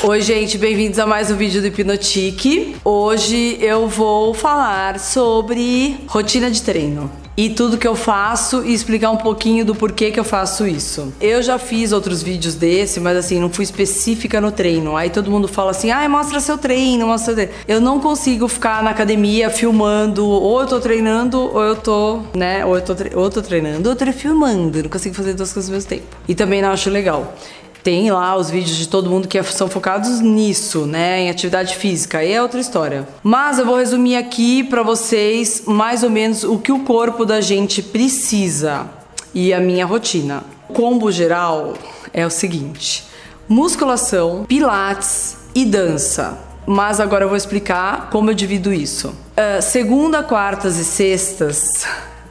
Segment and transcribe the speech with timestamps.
[0.00, 2.76] Oi, gente, bem-vindos a mais um vídeo do Hipnotique.
[2.84, 9.10] Hoje eu vou falar sobre rotina de treino e tudo que eu faço e explicar
[9.10, 11.12] um pouquinho do porquê que eu faço isso.
[11.20, 14.96] Eu já fiz outros vídeos desse, mas assim, não fui específica no treino.
[14.96, 17.52] Aí todo mundo fala assim: "Ai, mostra seu treino, mostra seu treino".
[17.66, 22.64] Eu não consigo ficar na academia filmando, ou eu tô treinando, ou eu tô, né,
[22.64, 24.80] ou eu tô, ou eu tô treinando, ou eu tô filmando.
[24.80, 26.06] Não consigo fazer duas coisas ao mesmo tempo.
[26.28, 27.34] E também não acho legal
[27.82, 32.18] tem lá os vídeos de todo mundo que são focados nisso, né, em atividade física.
[32.18, 33.08] Aí é outra história.
[33.22, 37.40] Mas eu vou resumir aqui para vocês mais ou menos o que o corpo da
[37.40, 38.86] gente precisa
[39.34, 40.44] e a minha rotina.
[40.68, 41.74] O combo geral
[42.12, 43.04] é o seguinte:
[43.48, 46.38] musculação, pilates e dança.
[46.66, 49.08] Mas agora eu vou explicar como eu divido isso.
[49.08, 51.86] Uh, segunda, quartas e sextas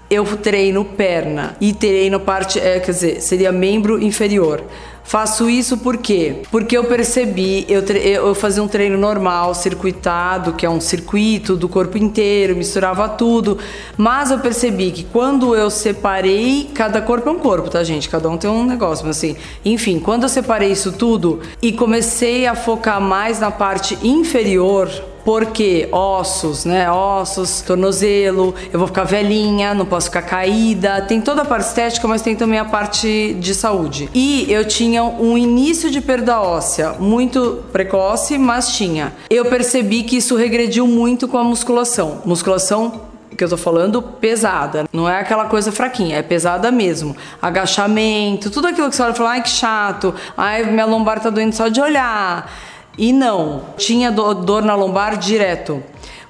[0.09, 4.63] eu treino perna e treino parte, é, quer dizer, seria membro inferior.
[5.07, 6.41] Faço isso por quê?
[6.51, 11.69] Porque eu percebi, eu, eu fazia um treino normal, circuitado, que é um circuito do
[11.69, 13.57] corpo inteiro, misturava tudo,
[13.95, 18.09] mas eu percebi que quando eu separei, cada corpo é um corpo, tá, gente?
[18.09, 22.45] Cada um tem um negócio, mas assim, enfim, quando eu separei isso tudo e comecei
[22.45, 24.91] a focar mais na parte inferior,
[25.27, 26.89] porque ossos, né?
[26.89, 31.01] Ossos, tornozelo, eu vou ficar velhinha, não posso ficar caída.
[31.01, 34.09] Tem toda a parte estética, mas tem também a parte de saúde.
[34.13, 39.11] E eu tinha um início de perda óssea muito precoce, mas tinha.
[39.29, 42.21] Eu percebi que isso regrediu muito com a musculação.
[42.23, 43.01] Musculação
[43.37, 47.15] que eu tô falando pesada, não é aquela coisa fraquinha, é pesada mesmo.
[47.41, 51.29] Agachamento, tudo aquilo que você olha e fala, ai que chato, ai minha lombar tá
[51.29, 52.49] doendo só de olhar.
[52.97, 55.83] E não, tinha dor na lombar direto.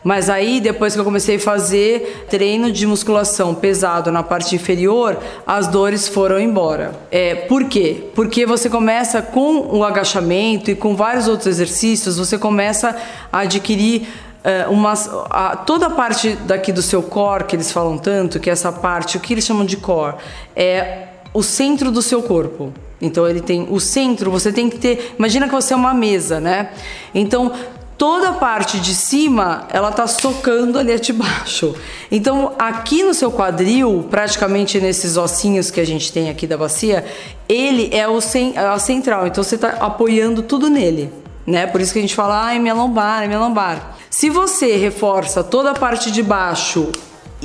[0.04, 5.18] Mas aí, depois que eu comecei a fazer treino de musculação pesado na parte inferior,
[5.46, 6.94] as dores foram embora.
[7.12, 8.06] É, por quê?
[8.16, 12.96] Porque você começa com o agachamento e com vários outros exercícios, você começa
[13.32, 14.08] a adquirir
[14.46, 14.94] uh, uma,
[15.30, 18.72] a, toda a parte daqui do seu core, que eles falam tanto, que é essa
[18.72, 20.16] parte, o que eles chamam de core,
[20.56, 22.72] é o centro do seu corpo.
[23.02, 25.16] Então ele tem o centro, você tem que ter.
[25.18, 26.72] Imagina que você é uma mesa, né?
[27.14, 27.52] Então
[27.98, 31.76] toda a parte de cima ela tá socando ali de baixo.
[32.12, 37.06] Então aqui no seu quadril, praticamente nesses ossinhos que a gente tem aqui da bacia,
[37.50, 38.18] ele é o
[38.56, 39.28] a central.
[39.28, 41.12] Então você tá apoiando tudo nele,
[41.46, 41.66] né?
[41.68, 43.96] Por isso que a gente fala, ai minha lombar, minha lombar.
[44.10, 46.92] Se você reforça toda a parte de baixo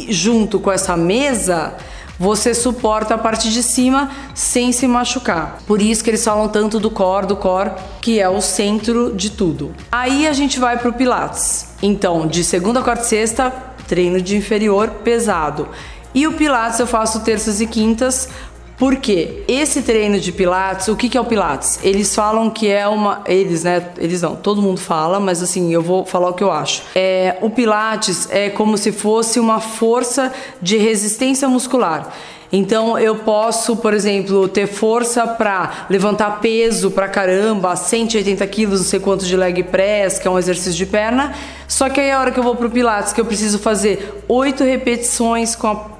[0.08, 1.74] junto com essa mesa,
[2.18, 5.58] você suporta a parte de cima sem se machucar.
[5.66, 9.30] Por isso que eles falam tanto do core, do core, que é o centro de
[9.30, 9.74] tudo.
[9.90, 11.68] Aí a gente vai pro pilates.
[11.82, 13.52] Então, de segunda, quarta e sexta,
[13.88, 15.68] treino de inferior pesado.
[16.14, 18.28] E o pilates eu faço terças e quintas
[18.76, 21.78] porque esse treino de Pilates, o que, que é o Pilates?
[21.82, 23.22] Eles falam que é uma.
[23.26, 23.90] Eles, né?
[23.98, 26.82] Eles não, todo mundo fala, mas assim, eu vou falar o que eu acho.
[26.94, 32.12] É, o Pilates é como se fosse uma força de resistência muscular.
[32.52, 38.86] Então eu posso, por exemplo, ter força para levantar peso pra caramba, 180 quilos, não
[38.86, 41.34] sei quanto de leg press, que é um exercício de perna.
[41.66, 44.64] Só que aí a hora que eu vou pro Pilates, que eu preciso fazer oito
[44.64, 45.92] repetições com a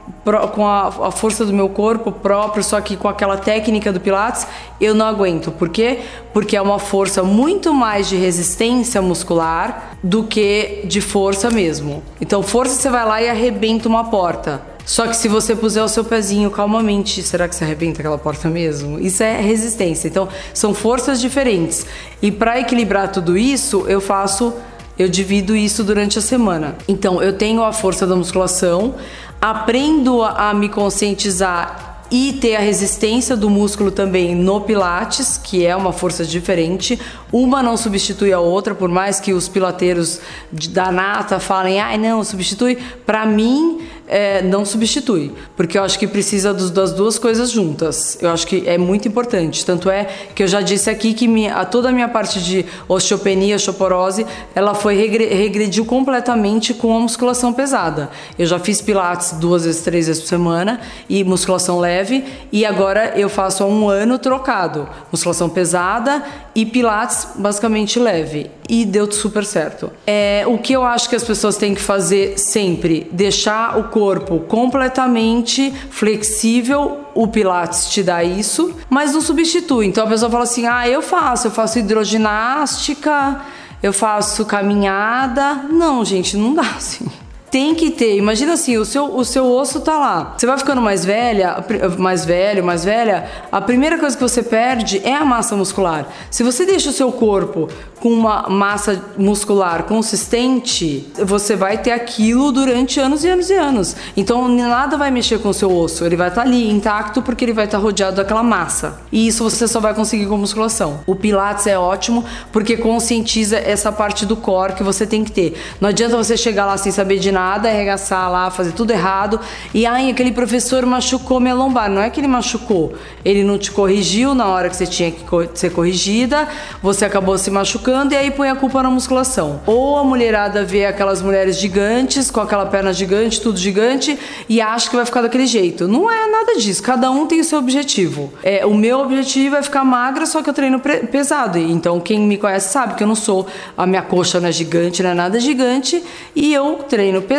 [0.55, 4.47] com a, a, força do meu corpo próprio, só que com aquela técnica do Pilates,
[4.81, 5.51] eu não aguento.
[5.51, 6.01] Por quê?
[6.33, 12.03] Porque é uma força muito mais de resistência muscular do que de força mesmo.
[12.21, 14.63] Então, força você vai lá e arrebenta uma porta.
[14.85, 18.49] Só que se você puser o seu pezinho calmamente, será que você arrebenta aquela porta
[18.49, 18.99] mesmo?
[18.99, 20.09] Isso é resistência.
[20.09, 21.87] Então, são forças diferentes.
[22.21, 24.53] E para equilibrar tudo isso, eu faço
[24.99, 26.77] eu divido isso durante a semana.
[26.87, 28.95] Então, eu tenho a força da musculação,
[29.43, 35.75] aprendo a me conscientizar e ter a resistência do músculo também no Pilates, que é
[35.75, 37.01] uma força diferente.
[37.33, 40.21] Uma não substitui a outra, por mais que os pilateiros
[40.53, 42.79] da nata falem, ai não, substitui.
[43.05, 48.19] Para mim, é, não substitui, porque eu acho que precisa dos, das duas coisas juntas.
[48.21, 49.65] Eu acho que é muito importante.
[49.65, 52.65] Tanto é que eu já disse aqui que minha, a, toda a minha parte de
[52.89, 58.11] osteopenia, osteoporose, ela foi regre, regrediu completamente com a musculação pesada.
[58.39, 63.15] Eu já fiz pilates duas vezes, três vezes por semana e musculação leve, e agora
[63.17, 66.23] eu faço há um ano trocado, musculação pesada
[66.55, 69.93] e pilates basicamente leve e deu super certo.
[70.07, 74.41] É, o que eu acho que as pessoas têm que fazer sempre, deixar o corpo
[74.41, 77.01] completamente flexível.
[77.15, 79.85] O Pilates te dá isso, mas não substitui.
[79.85, 83.43] Então a pessoa fala assim: "Ah, eu faço, eu faço hidroginástica,
[83.83, 85.67] eu faço caminhada".
[85.71, 87.07] Não, gente, não dá assim.
[87.53, 88.17] Tem que ter.
[88.17, 90.35] Imagina assim, o seu, o seu osso tá lá.
[90.39, 91.63] Você vai ficando mais velha,
[91.99, 96.09] mais velho, mais velha, a primeira coisa que você perde é a massa muscular.
[96.31, 97.69] Se você deixa o seu corpo
[98.01, 103.97] com uma massa muscular consistente, você vai ter aquilo durante anos e anos e anos.
[104.17, 107.45] Então nada vai mexer com o seu osso, ele vai estar tá ali intacto porque
[107.45, 109.01] ele vai estar tá rodeado daquela massa.
[109.13, 111.01] E isso você só vai conseguir com musculação.
[111.07, 115.55] O Pilates é ótimo porque conscientiza essa parte do core que você tem que ter.
[115.81, 119.41] Não adianta você chegar lá sem saber de nada, arregaçar lá, fazer tudo errado
[119.75, 121.91] e ai, aquele professor machucou minha lombar.
[121.91, 122.95] Não é que ele machucou,
[123.25, 125.25] ele não te corrigiu na hora que você tinha que
[125.55, 126.49] ser corrigida,
[126.83, 129.61] você acabou se machucando e aí põe a culpa na musculação.
[129.67, 134.19] Ou a mulherada vê aquelas mulheres gigantes, com aquela perna gigante, tudo gigante,
[134.49, 135.89] e acha que vai ficar daquele jeito.
[135.89, 138.33] Não é nada disso, cada um tem o seu objetivo.
[138.43, 141.59] É, o meu objetivo é ficar magra, só que eu treino pesado.
[141.59, 143.47] Então quem me conhece sabe que eu não sou,
[143.77, 146.03] a minha coxa não é gigante, não é nada gigante,
[146.35, 147.32] e eu treino pesado.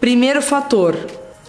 [0.00, 0.96] Primeiro fator,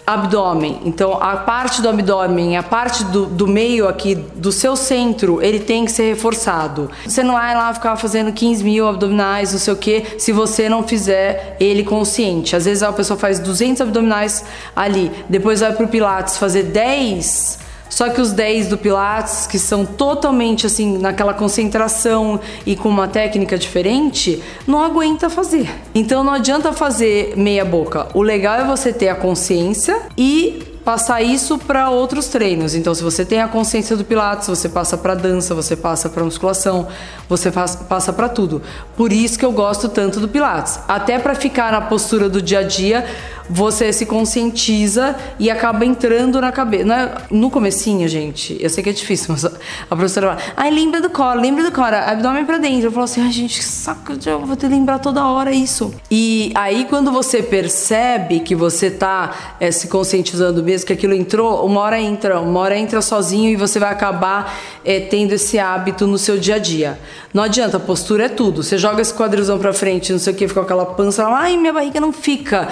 [0.06, 0.80] abdômen.
[0.84, 5.58] Então, a parte do abdômen, a parte do, do meio aqui, do seu centro, ele
[5.58, 6.88] tem que ser reforçado.
[7.04, 10.68] Você não vai lá ficar fazendo 15 mil abdominais, não sei o que, se você
[10.68, 12.54] não fizer ele consciente.
[12.54, 14.44] Às vezes a pessoa faz 200 abdominais
[14.74, 17.65] ali, depois vai pro Pilates fazer 10
[17.96, 23.08] só que os 10 do Pilates, que são totalmente assim, naquela concentração e com uma
[23.08, 25.66] técnica diferente, não aguenta fazer.
[25.94, 28.08] Então não adianta fazer meia boca.
[28.12, 32.74] O legal é você ter a consciência e passar isso para outros treinos.
[32.76, 36.22] Então, se você tem a consciência do Pilates, você passa para dança, você passa para
[36.22, 36.86] musculação,
[37.28, 38.62] você passa para tudo.
[38.96, 40.78] Por isso que eu gosto tanto do Pilates.
[40.86, 43.04] Até para ficar na postura do dia a dia,
[43.48, 46.92] você se conscientiza e acaba entrando na cabeça.
[46.92, 51.00] É, no comecinho, gente, eu sei que é difícil, mas a professora fala, ai, lembra
[51.00, 52.86] do core, lembra do core, abdômen para dentro.
[52.86, 55.94] Eu falo assim, ai, gente, que saco, eu vou ter que lembrar toda hora isso.
[56.10, 61.64] E aí, quando você percebe que você tá é, se conscientizando mesmo, que aquilo entrou,
[61.66, 66.06] uma hora entra, uma hora entra sozinho e você vai acabar é, tendo esse hábito
[66.06, 66.98] no seu dia a dia.
[67.32, 68.62] Não adianta, postura é tudo.
[68.62, 71.56] Você joga esse quadrilzão pra frente, não sei o que, fica com aquela pança, ai,
[71.56, 72.68] minha barriga não fica.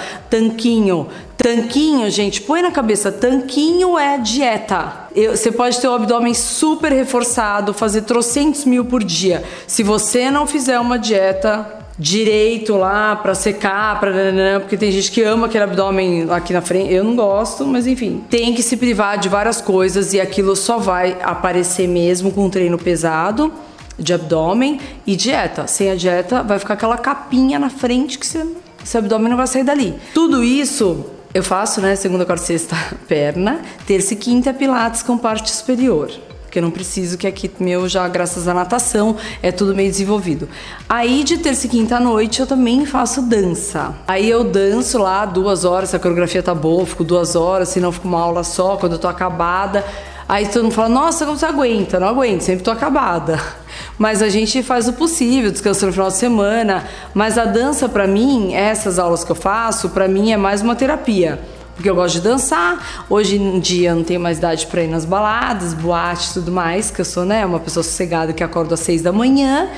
[0.65, 1.07] Tanquinho.
[1.37, 5.05] Tanquinho, gente, põe na cabeça, tanquinho é dieta.
[5.15, 9.43] Eu, você pode ter o abdômen super reforçado, fazer trocentos mil por dia.
[9.67, 11.67] Se você não fizer uma dieta,
[11.99, 14.11] direito lá para secar, para
[14.59, 16.91] porque tem gente que ama aquele abdômen aqui na frente.
[16.91, 20.79] Eu não gosto, mas enfim, tem que se privar de várias coisas e aquilo só
[20.79, 23.53] vai aparecer mesmo com um treino pesado
[23.99, 25.67] de abdômen e dieta.
[25.67, 28.43] Sem a dieta vai ficar aquela capinha na frente que você,
[28.85, 29.95] seu abdômen não vai sair dali.
[30.13, 32.75] Tudo isso eu faço, né, segunda, quarta, sexta,
[33.07, 36.09] perna, terça e quinta pilates com parte superior
[36.55, 40.47] porque eu não preciso que aqui meu já, graças à natação, é tudo meio desenvolvido.
[40.87, 43.93] Aí de terça e quinta à noite eu também faço dança.
[44.07, 47.81] Aí eu danço lá duas horas, se a coreografia tá boa, fico duas horas, se
[47.81, 49.83] não fico uma aula só, quando eu tô acabada.
[50.27, 51.99] Aí todo mundo fala, nossa, como você aguenta?
[51.99, 53.39] Não aguento, sempre tô acabada.
[53.97, 56.85] Mas a gente faz o possível, descansa no final de semana.
[57.13, 60.75] Mas a dança, para mim, essas aulas que eu faço, para mim é mais uma
[60.75, 61.39] terapia
[61.75, 63.05] porque eu gosto de dançar.
[63.09, 67.01] Hoje em dia não tenho mais idade para ir nas baladas, boates tudo mais, que
[67.01, 69.69] eu sou, né, uma pessoa sossegada que acorda às seis da manhã.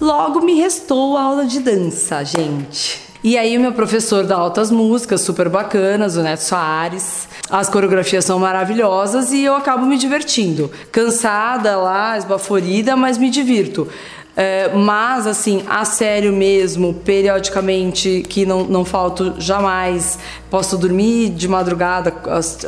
[0.00, 3.13] Logo me restou a aula de dança, gente.
[3.24, 7.26] E aí o meu professor dá altas músicas super bacanas, o Neto Soares.
[7.48, 10.70] As coreografias são maravilhosas e eu acabo me divertindo.
[10.92, 13.88] Cansada lá, esbaforida, mas me divirto.
[14.36, 20.18] É, mas, assim, a sério mesmo, periodicamente, que não, não falto jamais.
[20.54, 22.14] Posso dormir de madrugada,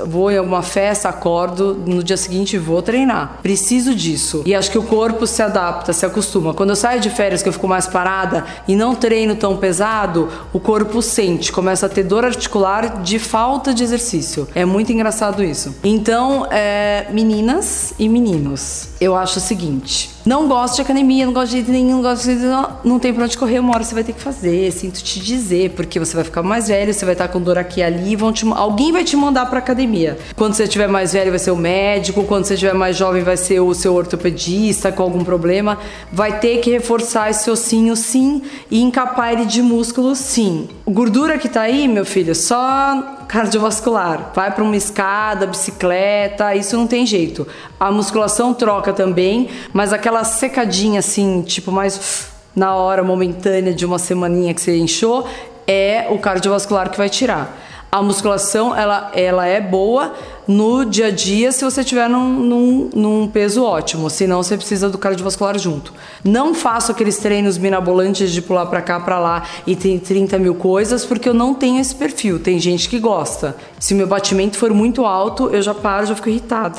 [0.09, 3.39] vou em alguma festa, acordo, no dia seguinte vou treinar.
[3.41, 4.43] Preciso disso.
[4.45, 6.53] E acho que o corpo se adapta, se acostuma.
[6.53, 10.29] Quando eu saio de férias, que eu fico mais parada e não treino tão pesado,
[10.53, 14.49] o corpo sente, começa a ter dor articular de falta de exercício.
[14.53, 15.77] É muito engraçado isso.
[15.85, 21.51] Então, é, meninas e meninos, eu acho o seguinte não gosto de academia, não gosto
[21.51, 23.95] de jeito nenhum, não gosto de não, não tem pra onde correr, uma hora você
[23.95, 27.15] vai ter que fazer, sinto te dizer, porque você vai ficar mais velho, você vai
[27.15, 30.19] estar com dor aqui e ali, vão te, alguém vai te mandar pra academia.
[30.35, 33.37] Quando você estiver mais velho, vai ser o médico, quando você estiver mais jovem, vai
[33.37, 35.79] ser o seu ortopedista com algum problema.
[36.13, 40.69] Vai ter que reforçar esse ossinho, sim, e encapar ele de músculo, sim.
[40.87, 44.33] Gordura que tá aí, meu filho, só cardiovascular.
[44.35, 47.47] Vai para uma escada, bicicleta, isso não tem jeito.
[47.79, 53.99] A musculação troca também, mas aquela secadinha assim, tipo mais na hora momentânea de uma
[53.99, 55.29] semaninha que você inchou,
[55.67, 57.66] é o cardiovascular que vai tirar.
[57.97, 60.13] A musculação, ela, ela é boa
[60.47, 64.91] no dia a dia se você tiver num, num, num, peso ótimo, senão você precisa
[64.91, 65.95] do cardiovascular junto.
[66.23, 70.57] Não faço aqueles treinos mirabolantes de pular para cá, para lá e tem 30 mil
[70.57, 72.39] coisas, porque eu não tenho esse perfil.
[72.39, 73.57] Tem gente que gosta.
[73.81, 76.79] Se meu batimento for muito alto, eu já paro, já fico irritada.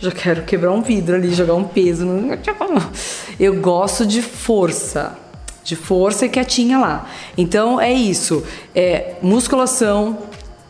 [0.00, 2.06] Já quero quebrar um vidro ali, jogar um peso.
[3.40, 5.16] Eu gosto de força
[5.64, 7.08] de força e quietinha lá.
[7.38, 8.44] Então é isso,
[8.74, 10.18] é musculação,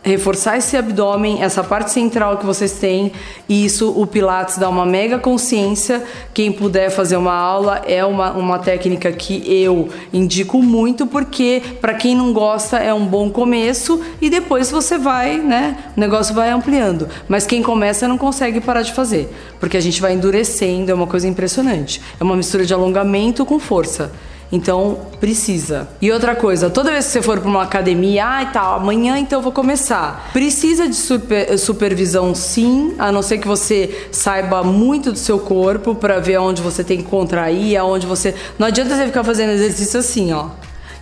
[0.03, 3.13] reforçar esse abdômen, essa parte central que vocês têm.
[3.49, 6.03] E isso o Pilates dá uma mega consciência.
[6.35, 11.95] Quem puder fazer uma aula é uma, uma técnica que eu indico muito, porque para
[11.95, 15.77] quem não gosta é um bom começo e depois você vai, né?
[15.97, 17.09] O negócio vai ampliando.
[17.29, 21.07] Mas quem começa não consegue parar de fazer, porque a gente vai endurecendo, é uma
[21.07, 22.03] coisa impressionante.
[22.19, 24.11] É uma mistura de alongamento com força.
[24.53, 25.89] Então, precisa.
[26.01, 29.19] E outra coisa, toda vez que você for para uma academia, ah, e tal, amanhã
[29.19, 30.29] então eu vou começar.
[30.31, 35.95] Precisa de super, supervisão sim, a não ser que você saiba muito do seu corpo
[35.95, 38.35] para ver aonde você tem que contrair, aonde você.
[38.59, 40.49] Não adianta você ficar fazendo exercício assim, ó.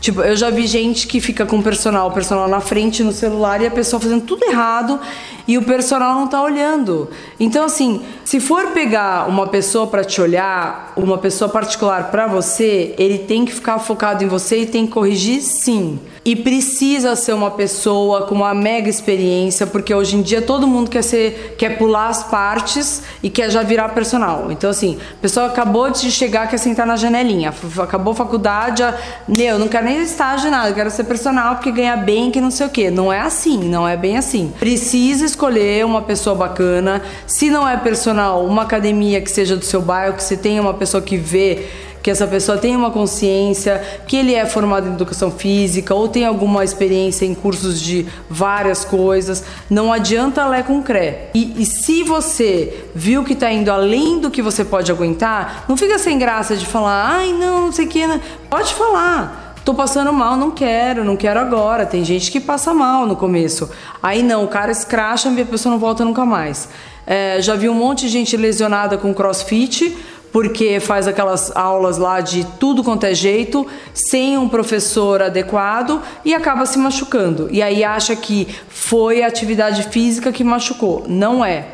[0.01, 3.13] Tipo, eu já vi gente que fica com o personal, o personal na frente no
[3.13, 4.99] celular e a pessoa fazendo tudo errado
[5.47, 7.11] e o personal não tá olhando.
[7.39, 12.95] Então, assim, se for pegar uma pessoa para te olhar, uma pessoa particular para você,
[12.97, 16.01] ele tem que ficar focado em você e tem que corrigir sim.
[16.23, 20.91] E precisa ser uma pessoa com uma mega experiência, porque hoje em dia todo mundo
[20.91, 24.53] quer ser, quer pular as partes e quer já virar personal.
[24.53, 28.95] Então, assim, a pessoa acabou de chegar, quer sentar na janelinha, acabou a faculdade, já,
[29.27, 32.67] meu, não quero nem estágio nada, quero ser personal porque ganha bem, que não sei
[32.67, 32.91] o quê.
[32.91, 34.53] Não é assim, não é bem assim.
[34.59, 37.01] Precisa escolher uma pessoa bacana.
[37.27, 40.75] Se não é personal, uma academia que seja do seu bairro, que você tenha uma
[40.75, 41.67] pessoa que vê
[42.03, 46.25] que essa pessoa tenha uma consciência, que ele é formado em educação física ou tem
[46.25, 49.45] alguma experiência em cursos de várias coisas.
[49.69, 51.31] Não adianta ler com cré.
[51.35, 55.77] E, e se você viu que está indo além do que você pode aguentar, não
[55.77, 58.07] fica sem graça de falar, ai não, não sei o que.
[58.07, 58.21] Né?
[58.49, 59.51] Pode falar.
[59.65, 61.85] Tô passando mal, não quero, não quero agora.
[61.85, 63.71] Tem gente que passa mal no começo.
[64.03, 66.69] Aí não, o cara escracha e a pessoa não volta nunca mais.
[67.07, 69.97] É, já vi um monte de gente lesionada com crossfit
[70.33, 76.35] porque faz aquelas aulas lá de tudo quanto é jeito, sem um professor adequado e
[76.35, 77.49] acaba se machucando.
[77.51, 81.05] E aí acha que foi a atividade física que machucou.
[81.09, 81.67] Não é.